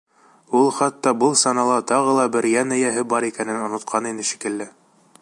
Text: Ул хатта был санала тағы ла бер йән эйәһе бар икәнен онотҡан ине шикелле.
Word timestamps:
Ул 0.59 0.63
хатта 0.77 1.13
был 1.23 1.35
санала 1.41 1.75
тағы 1.93 2.17
ла 2.21 2.27
бер 2.37 2.49
йән 2.53 2.75
эйәһе 2.79 3.07
бар 3.15 3.31
икәнен 3.31 3.63
онотҡан 3.67 4.13
ине 4.15 4.31
шикелле. 4.33 4.73